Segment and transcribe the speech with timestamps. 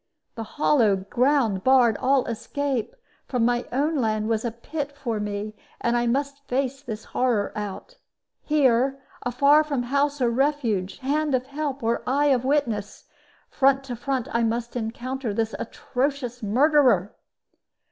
[0.33, 2.95] The hollow ground barred all escape;
[3.31, 7.97] my own land was a pit for me, and I must face this horror out.
[8.41, 13.05] Here, afar from house or refuge, hand of help, or eye of witness,
[13.47, 17.13] front to front I must encounter this atrocious murderer.